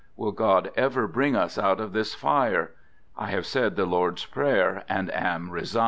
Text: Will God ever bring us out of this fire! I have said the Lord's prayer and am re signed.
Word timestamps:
Will 0.15 0.31
God 0.31 0.71
ever 0.75 1.07
bring 1.07 1.35
us 1.35 1.59
out 1.59 1.79
of 1.79 1.93
this 1.93 2.15
fire! 2.15 2.71
I 3.15 3.27
have 3.29 3.45
said 3.45 3.75
the 3.75 3.85
Lord's 3.85 4.25
prayer 4.25 4.83
and 4.89 5.13
am 5.13 5.51
re 5.51 5.63
signed. 5.63 5.79